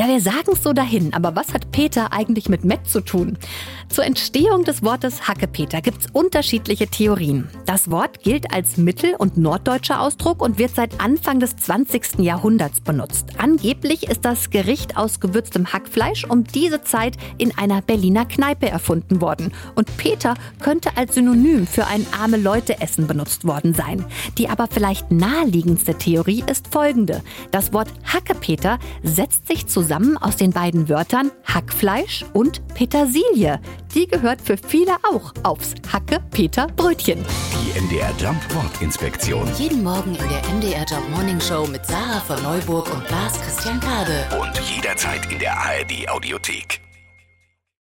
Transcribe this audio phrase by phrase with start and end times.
[0.00, 3.36] Ja, wir sagen es so dahin, aber was hat Peter eigentlich mit Met zu tun?
[3.88, 7.48] Zur Entstehung des Wortes Hackepeter gibt es unterschiedliche Theorien.
[7.66, 12.20] Das Wort gilt als mittel- und norddeutscher Ausdruck und wird seit Anfang des 20.
[12.20, 13.24] Jahrhunderts benutzt.
[13.38, 19.20] Angeblich ist das Gericht aus gewürztem Hackfleisch um diese Zeit in einer Berliner Kneipe erfunden
[19.20, 19.52] worden.
[19.74, 24.04] Und Peter könnte als Synonym für ein arme Leute-Essen benutzt worden sein.
[24.36, 27.20] Die aber vielleicht naheliegendste Theorie ist folgende.
[27.50, 29.87] Das Wort Hackepeter setzt sich zusammen
[30.20, 33.60] aus den beiden Wörtern Hackfleisch und Petersilie.
[33.94, 37.24] Die gehört für viele auch aufs Hacke-Peter-Brötchen.
[37.52, 39.48] Die MDR Jump Wortinspektion.
[39.56, 43.80] Jeden Morgen in der MDR Job Morning Show mit Sarah von Neuburg und Lars Christian
[43.80, 44.26] Kade.
[44.38, 46.87] Und jederzeit in der ARD Audiothek.